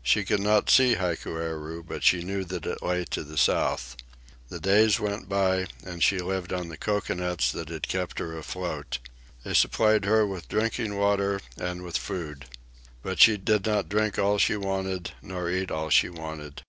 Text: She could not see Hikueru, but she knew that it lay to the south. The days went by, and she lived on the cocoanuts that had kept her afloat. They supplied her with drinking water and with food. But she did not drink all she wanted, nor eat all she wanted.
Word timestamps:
She 0.00 0.22
could 0.24 0.38
not 0.38 0.70
see 0.70 0.94
Hikueru, 0.94 1.82
but 1.82 2.04
she 2.04 2.22
knew 2.22 2.44
that 2.44 2.66
it 2.66 2.84
lay 2.84 3.04
to 3.06 3.24
the 3.24 3.36
south. 3.36 3.96
The 4.48 4.60
days 4.60 5.00
went 5.00 5.28
by, 5.28 5.66
and 5.84 6.04
she 6.04 6.20
lived 6.20 6.52
on 6.52 6.68
the 6.68 6.76
cocoanuts 6.76 7.50
that 7.50 7.68
had 7.68 7.88
kept 7.88 8.20
her 8.20 8.38
afloat. 8.38 9.00
They 9.42 9.54
supplied 9.54 10.04
her 10.04 10.24
with 10.24 10.46
drinking 10.48 10.96
water 10.98 11.40
and 11.56 11.82
with 11.82 11.98
food. 11.98 12.44
But 13.02 13.18
she 13.18 13.36
did 13.36 13.66
not 13.66 13.88
drink 13.88 14.20
all 14.20 14.38
she 14.38 14.56
wanted, 14.56 15.14
nor 15.20 15.50
eat 15.50 15.72
all 15.72 15.90
she 15.90 16.08
wanted. 16.08 16.62